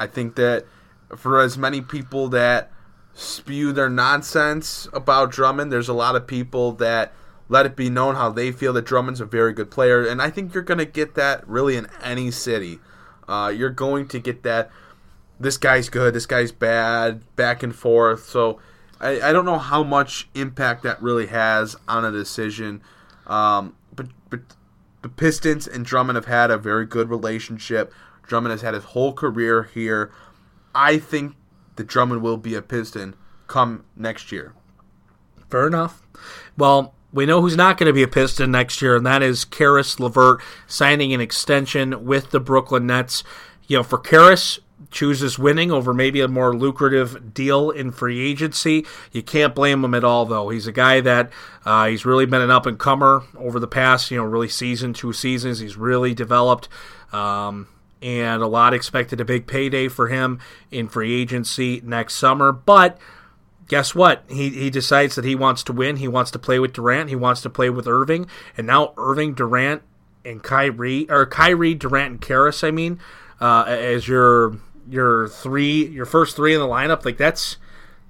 [0.00, 0.64] I think that
[1.16, 2.70] for as many people that
[3.14, 7.12] spew their nonsense about Drummond, there's a lot of people that
[7.48, 10.30] let it be known how they feel that Drummond's a very good player, and I
[10.30, 12.80] think you're going to get that really in any city.
[13.28, 14.70] Uh, you're going to get that
[15.38, 18.24] this guy's good, this guy's bad, back and forth.
[18.26, 18.60] So
[19.00, 22.82] I, I don't know how much impact that really has on a decision.
[23.26, 24.40] Um, but but
[25.02, 27.92] the Pistons and Drummond have had a very good relationship.
[28.22, 30.10] Drummond has had his whole career here.
[30.74, 31.36] I think
[31.76, 33.14] that Drummond will be a Piston
[33.46, 34.54] come next year.
[35.50, 36.02] Fair enough.
[36.56, 39.44] Well, we know who's not going to be a Piston next year, and that is
[39.44, 43.22] Caris Levert signing an extension with the Brooklyn Nets.
[43.66, 44.58] You know, for Caris,
[44.90, 48.86] chooses winning over maybe a more lucrative deal in free agency.
[49.12, 50.48] You can't blame him at all, though.
[50.48, 51.30] He's a guy that
[51.64, 54.92] uh, he's really been an up and comer over the past, you know, really season,
[54.92, 55.58] two seasons.
[55.58, 56.68] He's really developed.
[57.12, 57.68] Um,
[58.04, 60.38] and a lot expected a big payday for him
[60.70, 62.52] in free agency next summer.
[62.52, 62.98] But
[63.66, 64.24] guess what?
[64.28, 65.96] He, he decides that he wants to win.
[65.96, 67.08] He wants to play with Durant.
[67.08, 68.26] He wants to play with Irving.
[68.58, 69.82] And now Irving, Durant,
[70.22, 73.00] and Kyrie, or Kyrie, Durant, and Caris, I mean,
[73.40, 77.56] uh, as your your three, your first three in the lineup, like that's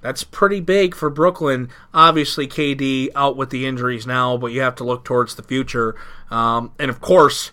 [0.01, 1.71] that's pretty big for Brooklyn.
[1.93, 5.95] Obviously, KD out with the injuries now, but you have to look towards the future.
[6.31, 7.53] Um, and of course,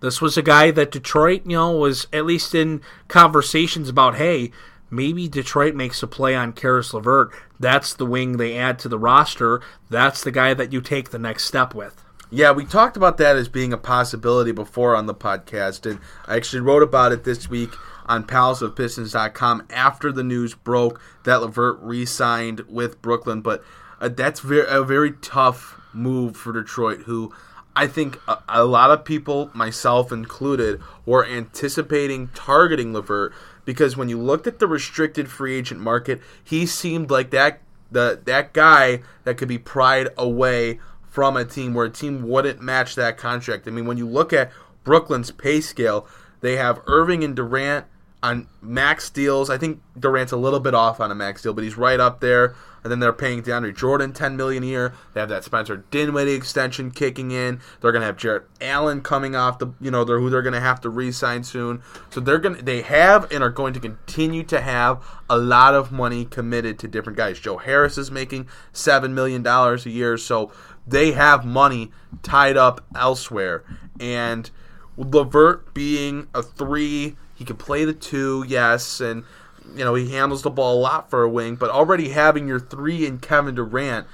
[0.00, 4.52] this was a guy that Detroit, you know, was at least in conversations about, hey,
[4.90, 7.32] maybe Detroit makes a play on Caris Levert.
[7.58, 9.60] That's the wing they add to the roster.
[9.90, 12.04] That's the guy that you take the next step with.
[12.30, 16.36] Yeah, we talked about that as being a possibility before on the podcast, and I
[16.36, 17.70] actually wrote about it this week
[18.04, 23.40] on palaceofpistons.com after the news broke that Levert re-signed with Brooklyn.
[23.40, 23.64] But
[23.98, 27.32] uh, that's a very tough move for Detroit, who
[27.78, 33.32] I think a, a lot of people, myself included, were anticipating targeting Levert
[33.64, 38.20] because when you looked at the restricted free agent market, he seemed like that the
[38.24, 42.96] that guy that could be pried away from a team where a team wouldn't match
[42.96, 43.68] that contract.
[43.68, 44.50] I mean, when you look at
[44.82, 46.04] Brooklyn's pay scale,
[46.40, 47.86] they have Irving and Durant
[48.22, 49.48] on max deals.
[49.50, 52.20] I think Durant's a little bit off on a max deal, but he's right up
[52.20, 52.54] there.
[52.82, 54.94] And then they're paying DeAndre Jordan ten million a year.
[55.12, 57.60] They have that Spencer Dinwiddie extension kicking in.
[57.80, 60.80] They're gonna have Jarrett Allen coming off the you know they're who they're gonna have
[60.82, 61.82] to re-sign soon.
[62.10, 65.90] So they're gonna they have and are going to continue to have a lot of
[65.90, 67.40] money committed to different guys.
[67.40, 70.52] Joe Harris is making seven million dollars a year, so
[70.86, 71.90] they have money
[72.22, 73.64] tied up elsewhere.
[74.00, 74.50] And
[74.96, 79.22] Levert being a three, he can play the two, yes, and
[79.76, 81.54] you know he handles the ball a lot for a wing.
[81.54, 84.08] But already having your three in Kevin Durant,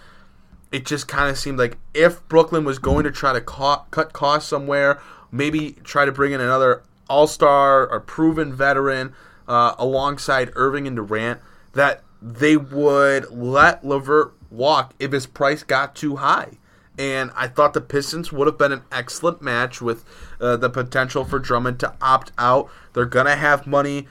[0.70, 4.50] it just kind of seemed like if Brooklyn was going to try to cut costs
[4.50, 5.00] somewhere,
[5.32, 9.14] maybe try to bring in another All Star or proven veteran
[9.48, 11.40] uh, alongside Irving and Durant,
[11.72, 16.58] that they would let Levert walk if his price got too high
[16.98, 20.04] and I thought the Pistons would have been an excellent match with
[20.40, 22.70] uh, the potential for Drummond to opt out.
[22.92, 24.06] They're going to have money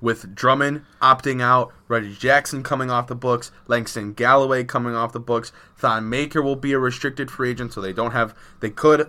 [0.00, 5.20] with Drummond opting out, Reggie Jackson coming off the books, Langston Galloway coming off the
[5.20, 5.52] books.
[5.76, 9.08] Thon Maker will be a restricted free agent, so they don't have, they could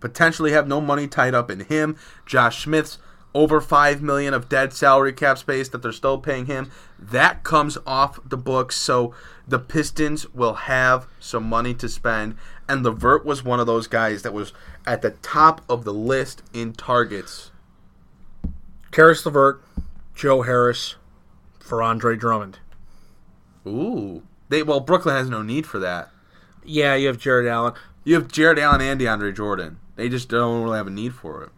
[0.00, 1.96] potentially have no money tied up in him.
[2.24, 2.98] Josh Smith's
[3.34, 6.70] over five million of dead salary cap space that they're still paying him.
[6.98, 9.14] That comes off the books, so
[9.46, 12.36] the Pistons will have some money to spend.
[12.68, 14.52] And Levert was one of those guys that was
[14.86, 17.50] at the top of the list in targets.
[18.90, 19.62] Caris LeVert,
[20.14, 20.96] Joe Harris,
[21.58, 22.58] for Andre Drummond.
[23.66, 26.10] Ooh, they well Brooklyn has no need for that.
[26.64, 27.74] Yeah, you have Jarrett Allen.
[28.04, 29.78] You have Jarrett Allen and DeAndre Jordan.
[29.96, 31.50] They just don't really have a need for it.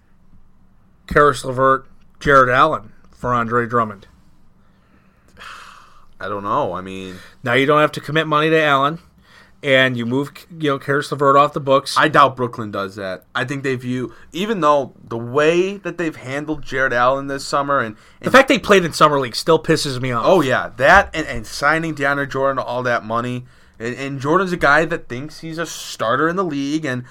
[1.07, 1.87] Caris LeVert,
[2.21, 4.07] Jarrett Allen for Andre Drummond.
[6.21, 6.73] I don't know.
[6.73, 8.99] I mean, Now you don't have to commit money to Allen,
[9.63, 11.95] and you move you know Caris LeVert off the books.
[11.99, 13.25] I doubt Brooklyn does that.
[13.35, 17.81] I think they view, even though the way that they've handled Jarrett Allen this summer
[17.81, 20.25] and, the fact they played in summer league still pisses me off.
[20.27, 23.45] oh yeah, that and, and signing DeAndre Jordan to all that money,
[23.79, 27.05] and, and Jordan's a guy that thinks he's a starter in the league, and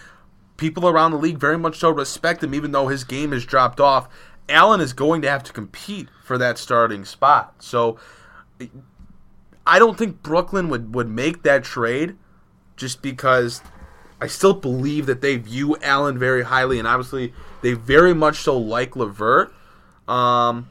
[0.58, 3.80] people around the league very much so respect him, even though his game has dropped
[3.80, 4.10] off.
[4.48, 8.00] Allen is going to have to compete for that starting spot, so
[9.68, 12.18] I don't think Brooklyn would, would make that trade
[12.80, 13.62] just because
[14.22, 18.58] I still believe that they view Allen very highly, and obviously they very much so
[18.58, 19.54] like Levert.
[20.08, 20.68] Um,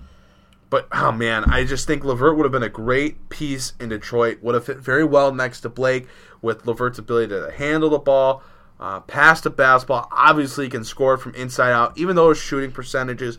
[0.70, 4.42] but oh man, I just think Levert would have been a great piece in Detroit.
[4.42, 6.08] Would have fit very well next to Blake
[6.42, 8.42] with Levert's ability to handle the ball,
[8.80, 10.08] uh, pass the basketball.
[10.10, 13.38] Obviously, can score from inside out, even though his shooting percentages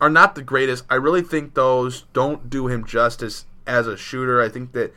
[0.00, 0.84] are not the greatest.
[0.90, 4.42] I really think those don't do him justice as a shooter.
[4.42, 4.92] I think that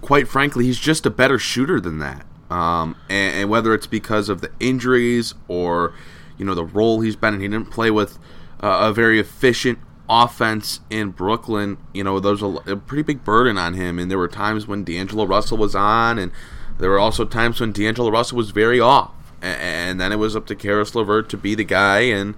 [0.00, 2.26] quite frankly, he's just a better shooter than that.
[2.50, 5.94] Um, and, and, whether it's because of the injuries or
[6.36, 8.18] you know the role he's been in, he didn't play with
[8.62, 9.78] uh, a very efficient
[10.08, 11.78] offense in Brooklyn.
[11.94, 14.66] You know, there was a, a, pretty big burden on him, and there were times
[14.66, 16.30] when D'Angelo Russell was on, and
[16.78, 20.36] there were also times when D'Angelo Russell was very off, and, and then it was
[20.36, 22.34] up to Caris LeVert to be the guy and.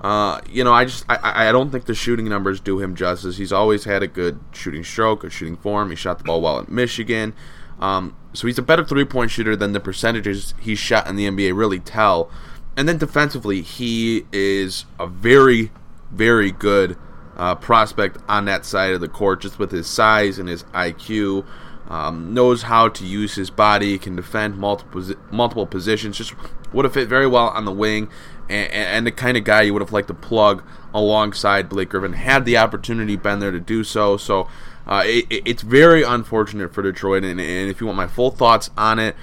[0.00, 3.38] Uh, you know, I just I, I don't think the shooting numbers do him justice.
[3.38, 5.90] He's always had a good shooting stroke, a shooting form.
[5.90, 7.34] He shot the ball well at Michigan,
[7.80, 11.26] um, so he's a better three point shooter than the percentages he's shot in the
[11.26, 12.30] NBA really tell.
[12.76, 15.70] And then defensively, he is a very,
[16.10, 16.98] very good
[17.36, 21.46] uh, prospect on that side of the court, just with his size and his IQ.
[21.88, 26.18] Um, knows how to use his body, can defend multiple multiple positions.
[26.18, 26.34] Just
[26.72, 28.08] would have fit very well on the wing,
[28.48, 32.14] and, and, the kind of guy you would have liked to plug alongside Blake Griffin
[32.14, 34.16] had the opportunity been there to do so.
[34.16, 34.48] So
[34.86, 37.24] uh, it, it's very unfortunate for Detroit.
[37.24, 39.14] And, and, if you want my full thoughts on it,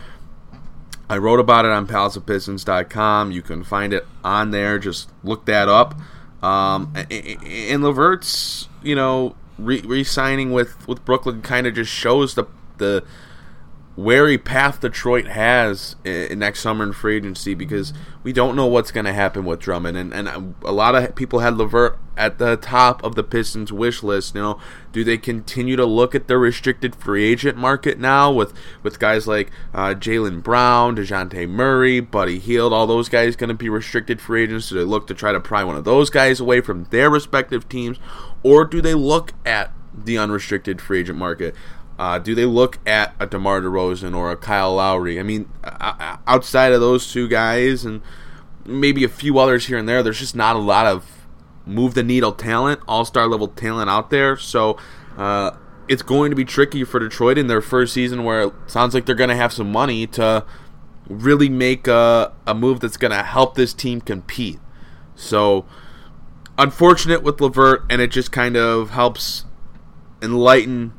[1.10, 3.32] I wrote about it on palaceofpistons.com.
[3.32, 4.80] You can find it on there.
[4.80, 5.96] Just look that up.
[6.42, 12.36] Um, and, and Levert's, you know, re signing with, with Brooklyn kind of just shows
[12.36, 12.46] the
[12.78, 13.04] the
[13.96, 18.92] wary path Detroit has in next summer in free agency because we don't know what's
[18.92, 19.98] going to happen with Drummond.
[19.98, 24.02] And, and a lot of people had Levert at the top of the Pistons wish
[24.02, 24.34] list.
[24.34, 24.60] You know,
[24.92, 29.28] do they continue to look at the restricted free agent market now with, with guys
[29.28, 34.22] like uh, Jaylen Brown, DeJounte Murray, Buddy Hield, all those guys going to be restricted
[34.22, 34.70] free agents?
[34.70, 37.70] Do they look to try to pry one of those guys away from their respective
[37.70, 38.00] teams?
[38.42, 41.56] Or do they look at the unrestricted free agent market?
[42.04, 45.22] Uh, do they look at a DeMar DeRozan or a Kyle Lowry?
[45.22, 48.02] I mean, outside of those two guys and
[48.66, 51.26] maybe a few others here and there, there's just not a lot of
[51.66, 54.36] move the needle talent, all star level talent out there.
[54.36, 54.78] So
[55.16, 55.52] uh,
[55.88, 59.06] it's going to be tricky for Detroit in their first season where it sounds like
[59.06, 60.46] they're going to have some money to
[61.08, 64.60] really make a, a move that's going to help this team compete.
[65.16, 65.66] So
[66.58, 69.46] unfortunate with Levert, and it just kind of helps
[70.22, 70.92] enlighten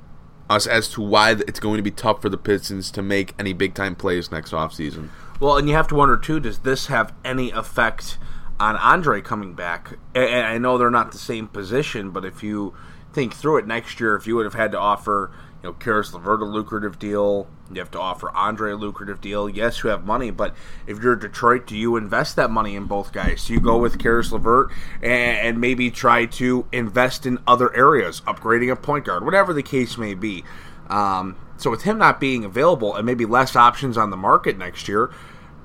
[0.50, 3.52] us as to why it's going to be tough for the Pistons to make any
[3.52, 5.08] big time plays next offseason.
[5.40, 8.18] Well, and you have to wonder too: Does this have any effect
[8.60, 9.98] on Andre coming back?
[10.14, 12.74] I know they're not the same position, but if you
[13.12, 15.30] think through it, next year, if you would have had to offer,
[15.64, 19.48] you know, Caris LeVert a lucrative deal, you have to offer Andre a lucrative deal.
[19.48, 20.54] Yes, you have money, but
[20.86, 23.46] if you're Detroit, do you invest that money in both guys?
[23.46, 28.20] Do you go with Caris LeVert and, and maybe try to invest in other areas,
[28.26, 30.44] upgrading a point guard, whatever the case may be?
[30.90, 34.86] Um, so with him not being available and maybe less options on the market next
[34.86, 35.10] year,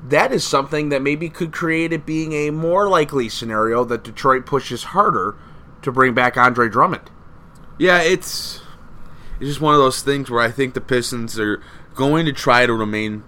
[0.06, 4.46] that is something that maybe could create it being a more likely scenario that Detroit
[4.46, 5.36] pushes harder
[5.82, 7.12] to bring back Andre Drummond.
[7.78, 8.62] Yeah, it's
[9.40, 11.62] it's just one of those things where I think the Pistons are
[11.96, 13.24] going to try to remain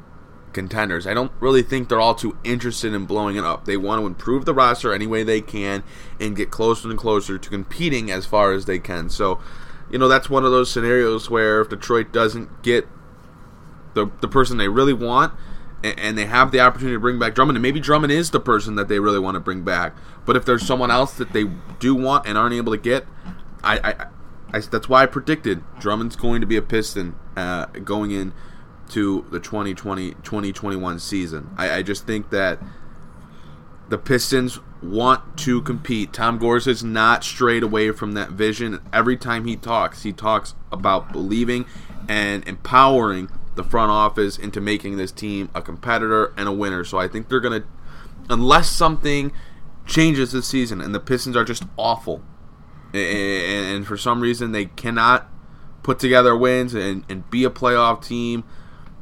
[0.53, 1.07] contenders.
[1.07, 3.65] I don't really think they're all too interested in blowing it up.
[3.65, 5.83] They want to improve the roster any way they can
[6.19, 9.09] and get closer and closer to competing as far as they can.
[9.09, 9.39] So,
[9.89, 12.87] you know, that's one of those scenarios where if Detroit doesn't get
[13.93, 15.33] the the person they really want
[15.83, 18.39] and, and they have the opportunity to bring back Drummond, and maybe Drummond is the
[18.39, 19.95] person that they really want to bring back.
[20.25, 21.45] But if there's someone else that they
[21.79, 23.05] do want and aren't able to get,
[23.63, 24.07] I, I,
[24.53, 28.33] I that's why I predicted Drummond's going to be a Piston uh, going in
[28.89, 31.49] to the 2020 2021 season.
[31.57, 32.59] I, I just think that
[33.89, 36.13] the Pistons want to compete.
[36.13, 38.81] Tom Gores is not strayed away from that vision.
[38.91, 41.65] Every time he talks, he talks about believing
[42.07, 46.83] and empowering the front office into making this team a competitor and a winner.
[46.83, 47.67] So I think they're going to,
[48.29, 49.31] unless something
[49.85, 52.23] changes this season and the Pistons are just awful,
[52.93, 55.27] and, for some reason they cannot
[55.83, 58.43] put together wins and, and be a playoff team,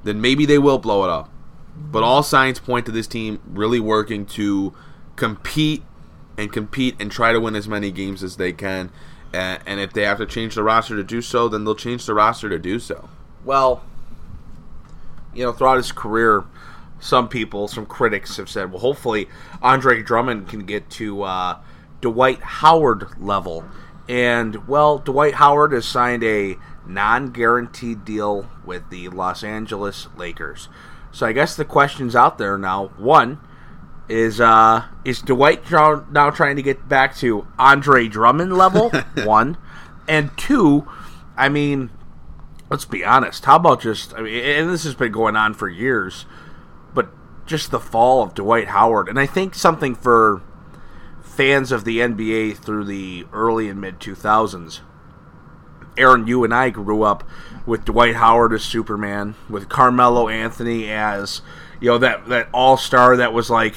[0.03, 1.29] then maybe they will blow it up.
[1.75, 4.73] But all signs point to this team really working to
[5.15, 5.83] compete
[6.37, 8.91] and compete and try to win as many games as they can.
[9.33, 12.13] And if they have to change the roster to do so, then they'll change the
[12.13, 13.09] roster to do so.
[13.45, 13.83] Well,
[15.33, 16.45] you know, throughout his career,
[16.99, 19.29] some people, some critics have said, well, hopefully
[19.61, 21.59] Andre Drummond can get to uh,
[22.01, 23.65] Dwight Howard level.
[24.07, 30.67] And, well, Dwight Howard has signed a non guaranteed deal with the Los Angeles Lakers.
[31.11, 32.87] So I guess the question's out there now.
[32.97, 33.39] One,
[34.09, 38.89] is uh is Dwight now trying to get back to Andre Drummond level?
[39.23, 39.57] one.
[40.07, 40.87] And two,
[41.37, 41.91] I mean,
[42.69, 43.45] let's be honest.
[43.45, 46.25] How about just I mean, and this has been going on for years,
[46.93, 47.09] but
[47.45, 50.41] just the fall of Dwight Howard, and I think something for
[51.39, 54.81] fans of the NBA through the early and mid two thousands.
[55.97, 57.23] Aaron, you and I grew up
[57.65, 61.41] with Dwight Howard as Superman, with Carmelo Anthony as
[61.79, 63.75] you know that that all star that was like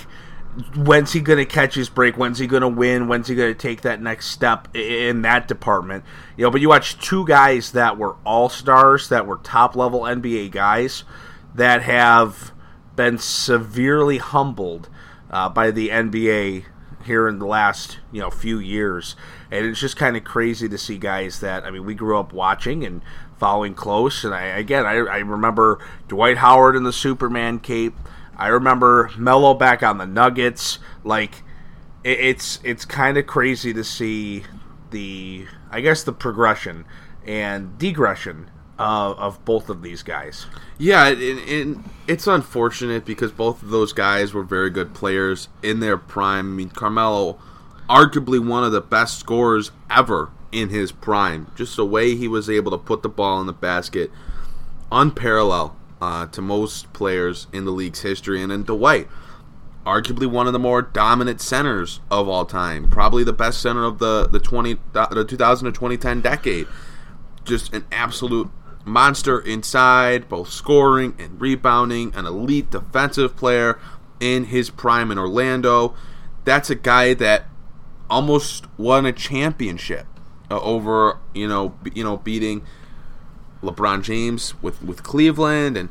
[0.75, 2.17] when's he to catch his break?
[2.17, 3.07] When's he to win?
[3.07, 6.03] When's he to take that next step in that department?
[6.37, 10.01] You know, but you watch two guys that were all stars, that were top level
[10.01, 11.05] NBA guys,
[11.55, 12.51] that have
[12.97, 14.89] been severely humbled
[15.31, 16.65] uh, by the NBA
[17.05, 19.17] here in the last you know few years,
[19.51, 22.33] and it's just kind of crazy to see guys that I mean we grew up
[22.33, 23.03] watching and
[23.39, 24.25] following close.
[24.25, 27.95] And I again I, I remember Dwight Howard in the Superman cape.
[28.37, 30.79] I remember Melo back on the Nuggets.
[31.05, 31.43] Like
[32.05, 34.45] it, it's it's kind of crazy to see
[34.91, 36.85] the I guess the progression
[37.25, 38.47] and degression
[38.79, 40.47] of, of both of these guys.
[40.79, 45.97] Yeah, it, it's unfortunate because both of those guys were very good players in their
[45.97, 46.53] prime.
[46.53, 47.39] I mean, Carmelo,
[47.89, 51.51] arguably one of the best scorers ever in his prime.
[51.57, 54.11] Just the way he was able to put the ball in the basket,
[54.91, 58.43] unparalleled uh, to most players in the league's history.
[58.43, 59.09] And then Dwight,
[59.87, 63.99] arguably one of the more dominant centers of all time, probably the best center of
[63.99, 66.67] the the twenty the 2000 to 2010 decade.
[67.45, 68.51] Just an absolute
[68.85, 73.79] monster inside, both scoring and rebounding, an elite defensive player
[74.21, 75.95] in his prime in Orlando.
[76.45, 77.47] That's a guy that
[78.11, 80.07] almost won a championship
[80.51, 82.63] uh, over you know you know beating
[83.63, 85.89] LeBron James with with Cleveland and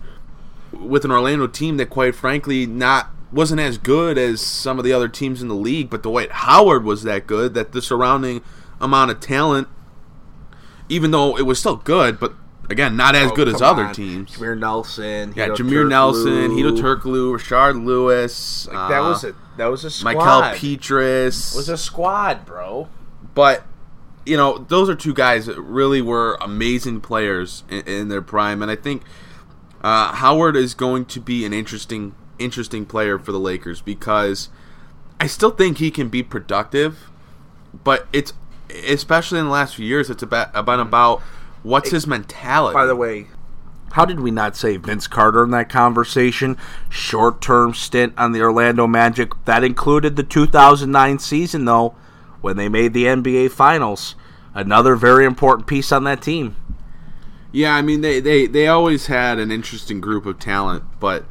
[0.72, 4.92] with an Orlando team that quite frankly not wasn't as good as some of the
[4.92, 8.42] other teams in the league, but Dwight Howard was that good that the surrounding
[8.80, 9.68] amount of talent
[10.90, 12.34] even though it was still good, but
[12.72, 14.32] again, not as oh, good as other teams.
[14.32, 18.68] Jameer Nelson, yeah, Jameer Nelson, Hedo Turkoglu, Rashard Lewis.
[18.68, 20.16] Like, that uh, was a that was a squad.
[20.16, 22.88] Michael Pietrus it was a squad, bro.
[23.36, 23.64] But
[24.26, 28.62] you know, those are two guys that really were amazing players in, in their prime,
[28.62, 29.04] and I think
[29.82, 34.50] uh, Howard is going to be an interesting, interesting player for the Lakers because
[35.20, 37.10] I still think he can be productive,
[37.84, 38.34] but it's
[38.86, 41.22] especially in the last few years, it's about about about
[41.64, 42.74] what's his mentality.
[42.74, 43.28] By the way,
[43.94, 46.58] how did we not say Vince Carter in that conversation?
[46.90, 49.32] Short term stint on the Orlando Magic.
[49.46, 51.96] That included the 2009 season, though,
[52.42, 54.16] when they made the NBA Finals.
[54.54, 56.56] Another very important piece on that team.
[57.52, 61.26] Yeah, I mean they, they, they always had an interesting group of talent, but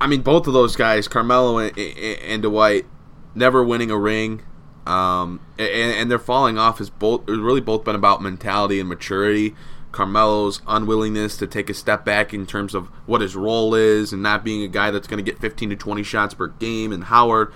[0.00, 2.86] I mean both of those guys, Carmelo and, and Dwight,
[3.34, 4.42] never winning a ring,
[4.86, 6.78] um, and, and they're falling off.
[6.78, 9.54] Has both really both been about mentality and maturity.
[9.92, 14.20] Carmelo's unwillingness to take a step back in terms of what his role is and
[14.20, 17.04] not being a guy that's going to get 15 to 20 shots per game, and
[17.04, 17.52] Howard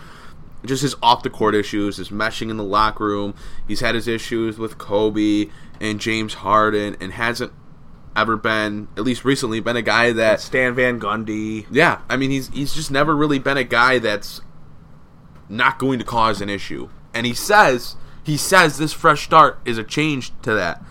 [0.65, 3.35] just his off the court issues, his meshing in the locker room.
[3.67, 5.47] He's had his issues with Kobe
[5.81, 7.53] and James Harden, and hasn't
[8.17, 11.67] ever been, at least recently, been a guy that Stan Van Gundy.
[11.71, 14.41] Yeah, I mean he's he's just never really been a guy that's
[15.49, 16.89] not going to cause an issue.
[17.15, 20.83] And he says he says this fresh start is a change to that.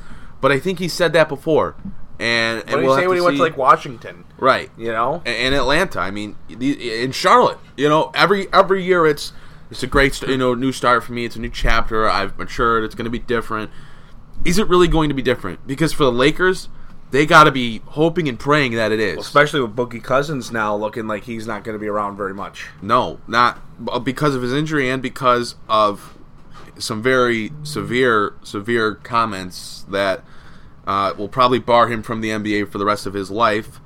[0.42, 1.76] But I think he said that before.
[2.20, 4.24] And, and What did we'll he say when he went to like Washington?
[4.40, 6.00] right You know, in Atlanta.
[6.00, 7.60] I mean, the- in Charlotte.
[7.76, 9.34] You know, every every year it's
[9.70, 11.26] it's a great you know new start for me.
[11.26, 12.10] It's a new chapter.
[12.10, 12.84] I've matured.
[12.84, 13.70] It's going to be different.
[14.46, 15.66] Is it really going to be different?
[15.68, 16.70] Because for the Lakers,
[17.12, 19.18] they got to be hoping and praying that it is.
[19.18, 22.68] especially with Boogie Cousins now looking like he's not going to be around very much.
[22.82, 23.60] No, not
[24.04, 26.18] because of his injury and because of
[26.78, 30.24] some very severe, severe comments that
[30.86, 33.80] uh, will probably bar him from the NBA for the rest of his life.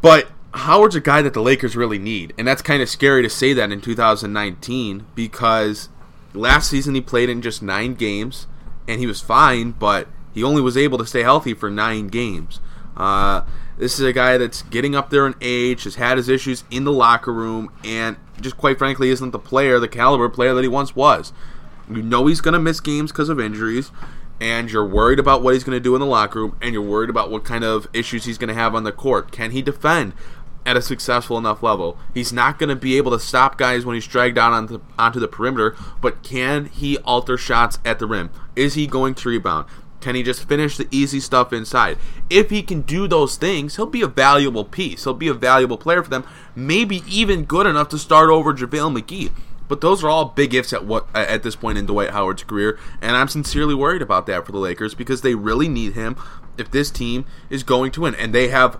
[0.00, 3.30] But Howard's a guy that the Lakers really need, and that's kind of scary to
[3.30, 5.88] say that in 2019 because
[6.34, 8.46] last season he played in just nine games
[8.88, 12.60] and he was fine, but he only was able to stay healthy for nine games.
[12.94, 13.40] Uh,
[13.78, 16.84] this is a guy that's getting up there in age, has had his issues in
[16.84, 20.68] the locker room, and just quite frankly isn't the player, the caliber player that he
[20.68, 21.32] once was.
[21.90, 23.90] You know he's going to miss games because of injuries,
[24.38, 26.82] and you're worried about what he's going to do in the locker room, and you're
[26.82, 29.32] worried about what kind of issues he's going to have on the court.
[29.32, 30.12] Can he defend
[30.66, 31.96] at a successful enough level?
[32.12, 35.18] He's not going to be able to stop guys when he's dragged out onto, onto
[35.18, 38.28] the perimeter, but can he alter shots at the rim?
[38.54, 39.66] Is he going to rebound?
[40.06, 41.98] Can he just finish the easy stuff inside?
[42.30, 45.02] If he can do those things, he'll be a valuable piece.
[45.02, 46.22] He'll be a valuable player for them.
[46.54, 49.32] Maybe even good enough to start over JaVale McGee.
[49.66, 52.78] But those are all big ifs at what at this point in Dwight Howard's career,
[53.02, 56.14] and I'm sincerely worried about that for the Lakers because they really need him
[56.56, 58.78] if this team is going to win, and they have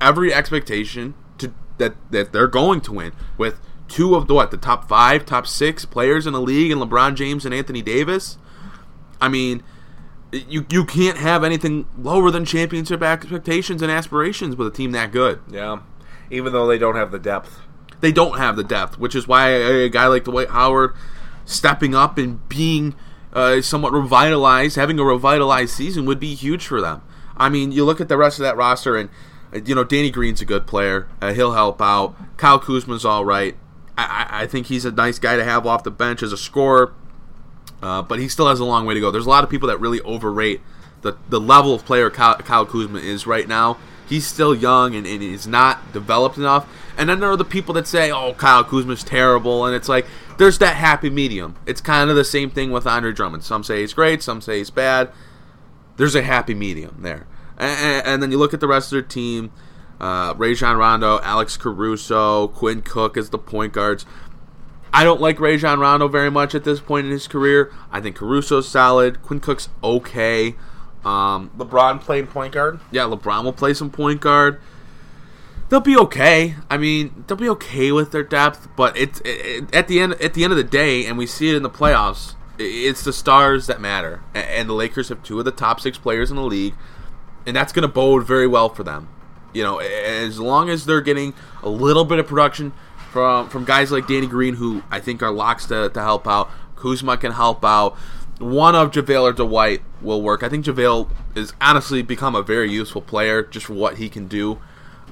[0.00, 3.58] every expectation to that that they're going to win with
[3.88, 7.16] two of the what the top five, top six players in the league, and LeBron
[7.16, 8.38] James and Anthony Davis.
[9.20, 9.64] I mean,
[10.32, 15.12] you you can't have anything lower than championship expectations and aspirations with a team that
[15.12, 15.40] good.
[15.50, 15.80] Yeah,
[16.30, 17.60] even though they don't have the depth.
[18.00, 20.94] They don't have the depth, which is why a, guy like Dwight Howard
[21.44, 22.94] stepping up and being
[23.32, 27.02] uh, somewhat revitalized, having a revitalized season would be huge for them.
[27.36, 29.10] I mean, you look at the rest of that roster, and
[29.52, 31.08] uh, you know Danny Green's a good player.
[31.20, 32.14] Uh, he'll help out.
[32.36, 33.56] Kyle Kuzma's all right.
[33.96, 36.94] I, I think he's a nice guy to have off the bench as a scorer.
[37.82, 39.10] Uh, but he still has a long way to go.
[39.10, 40.60] There's a lot of people that really overrate
[41.02, 43.78] the, the level of player Kyle, Kyle Kuzma is right now.
[44.08, 46.68] He's still young and, and is not developed enough.
[46.96, 49.64] And then there are the people that say, oh, Kyle Kuzma's terrible.
[49.64, 50.06] And it's like,
[50.38, 51.56] there's that happy medium.
[51.66, 53.44] It's kind of the same thing with Andre Drummond.
[53.44, 55.12] Some say he's great, some say he's bad.
[55.96, 57.26] There's a happy medium there.
[57.58, 59.52] And, and then you look at the rest of their team
[60.00, 64.06] uh, Rajon Rondo, Alex Caruso, Quinn Cook as the point guards.
[64.92, 67.72] I don't like Rajon Rondo very much at this point in his career.
[67.90, 69.22] I think Caruso's solid.
[69.22, 70.54] Quinn Cook's okay.
[71.04, 72.80] Um, LeBron playing point guard.
[72.90, 74.60] yeah, LeBron will play some point guard.
[75.68, 76.54] They'll be okay.
[76.70, 80.34] I mean, they'll be okay with their depth, but it's it, at the end at
[80.34, 82.34] the end of the day, and we see it in the playoffs.
[82.58, 86.30] It's the stars that matter, and the Lakers have two of the top six players
[86.30, 86.74] in the league,
[87.46, 89.08] and that's going to bode very well for them.
[89.52, 92.72] You know, as long as they're getting a little bit of production
[93.12, 96.50] from from guys like Danny Green, who I think are locks to, to help out.
[96.76, 97.96] Kuzma can help out.
[98.38, 100.42] One of JaVale or Dwight will work.
[100.44, 104.28] I think JaVale has honestly become a very useful player just for what he can
[104.28, 104.60] do.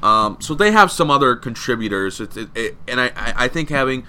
[0.03, 4.07] Um, so they have some other contributors, it, it, and I, I I think having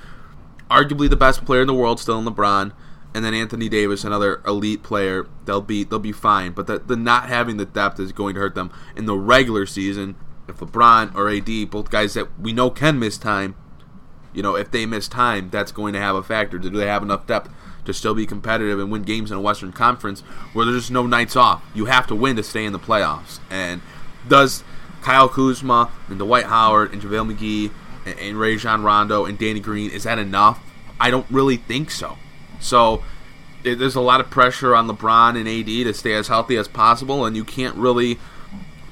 [0.69, 2.73] arguably the best player in the world still in LeBron,
[3.13, 6.51] and then Anthony Davis, another elite player, they'll be they'll be fine.
[6.51, 9.65] But the, the not having the depth is going to hurt them in the regular
[9.65, 10.15] season.
[10.47, 13.55] If LeBron or AD, both guys that we know can miss time,
[14.33, 16.57] you know, if they miss time, that's going to have a factor.
[16.57, 17.49] Do they have enough depth
[17.85, 20.21] to still be competitive and win games in a Western Conference
[20.53, 21.63] where there's just no nights off?
[21.73, 23.39] You have to win to stay in the playoffs.
[23.49, 23.81] And
[24.27, 24.63] does
[25.01, 27.71] Kyle Kuzma and Dwight Howard and JaVale McGee
[28.05, 30.63] and, and Rajon Rondo and Danny Green, is that enough?
[30.99, 32.17] I don't really think so.
[32.59, 33.03] So
[33.63, 37.25] there's a lot of pressure on LeBron and AD to stay as healthy as possible,
[37.25, 38.17] and you can't really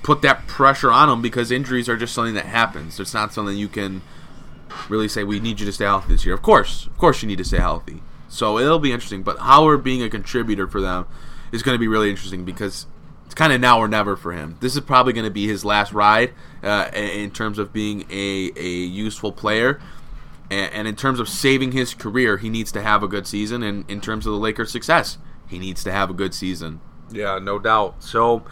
[0.04, 3.00] put that pressure on them because injuries are just something that happens.
[3.00, 4.02] It's not something you can
[4.90, 6.36] really say we need you to stay healthy this year.
[6.36, 8.02] Of course, of course, you need to stay healthy.
[8.28, 9.24] So it'll be interesting.
[9.24, 11.06] But Howard being a contributor for them
[11.52, 12.86] is going to be really interesting because
[13.26, 14.58] it's kind of now or never for him.
[14.60, 18.52] This is probably going to be his last ride uh, in terms of being a,
[18.56, 19.80] a useful player.
[20.52, 23.64] And, and in terms of saving his career, he needs to have a good season.
[23.64, 25.18] And in terms of the Lakers' success,
[25.48, 26.82] he needs to have a good season.
[27.12, 28.04] Yeah, no doubt.
[28.04, 28.44] So,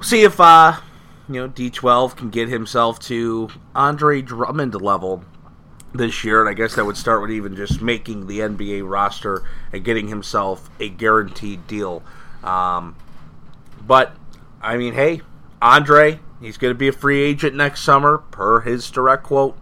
[0.00, 0.80] see if uh,
[1.28, 5.24] you know D12 can get himself to Andre Drummond level
[5.92, 9.42] this year, and I guess that would start with even just making the NBA roster
[9.72, 12.02] and getting himself a guaranteed deal.
[12.44, 12.96] Um,
[13.84, 14.14] but
[14.60, 15.22] I mean, hey,
[15.60, 19.56] Andre, he's going to be a free agent next summer, per his direct quote.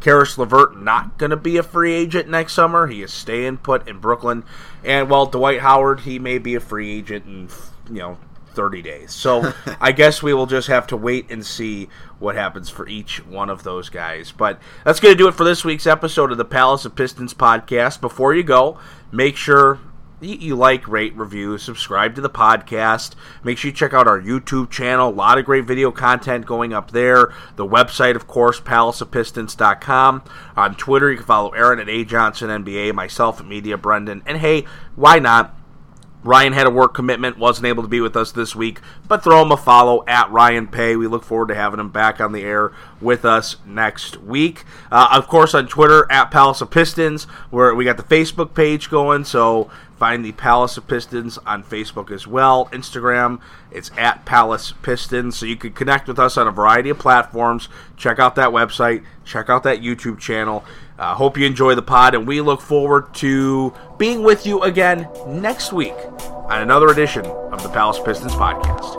[0.00, 2.86] Caris LeVert not going to be a free agent next summer.
[2.86, 4.44] He is staying put in Brooklyn.
[4.84, 7.48] And while Dwight Howard, he may be a free agent in
[7.90, 8.18] you know
[8.58, 9.12] 30 days.
[9.12, 11.88] So I guess we will just have to wait and see
[12.18, 14.32] what happens for each one of those guys.
[14.32, 17.32] But that's going to do it for this week's episode of the Palace of Pistons
[17.32, 18.00] podcast.
[18.00, 18.76] Before you go,
[19.12, 19.78] make sure
[20.20, 23.14] you like, rate, review, subscribe to the podcast.
[23.44, 25.08] Make sure you check out our YouTube channel.
[25.08, 27.32] A lot of great video content going up there.
[27.54, 30.24] The website, of course, palaceofpistons.com.
[30.56, 34.24] On Twitter, you can follow Aaron at A Johnson NBA, myself at Media Brendan.
[34.26, 34.64] And hey,
[34.96, 35.54] why not?
[36.24, 39.42] Ryan had a work commitment, wasn't able to be with us this week, but throw
[39.42, 40.96] him a follow at Ryan Pay.
[40.96, 44.64] We look forward to having him back on the air with us next week.
[44.90, 48.90] Uh, of course, on Twitter at Palace of Pistons, where we got the Facebook page
[48.90, 52.68] going, so find the Palace of Pistons on Facebook as well.
[52.72, 53.40] Instagram,
[53.70, 57.68] it's at Palace Pistons, so you can connect with us on a variety of platforms.
[57.96, 60.64] Check out that website, check out that YouTube channel.
[60.98, 65.08] Uh, hope you enjoy the pod, and we look forward to being with you again
[65.28, 65.94] next week
[66.48, 68.96] on another edition of the Palace Pistons podcast.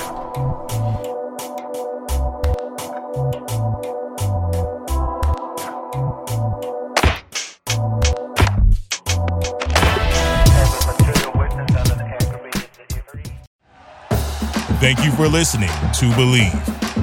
[14.80, 16.89] Thank you for listening to Bleav.